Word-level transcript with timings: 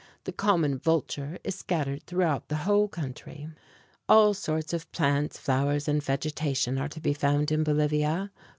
The 0.23 0.31
common 0.31 0.79
vulture 0.79 1.37
is 1.43 1.53
scattered 1.53 2.01
throughout 2.07 2.47
the 2.47 2.55
whole 2.65 2.87
country. 2.87 3.47
All 4.09 4.33
sorts 4.33 4.73
of 4.73 4.91
plants, 4.91 5.37
flowers 5.37 5.87
and 5.87 6.01
vegetation 6.01 6.79
are 6.79 6.89
to 6.89 6.99
be 6.99 7.13
found 7.13 7.51
in 7.51 7.63
Bolivia. 7.63 8.31